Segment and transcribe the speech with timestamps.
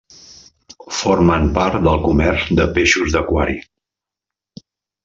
[0.99, 3.63] Formen part del comerç de peixos d'aquari.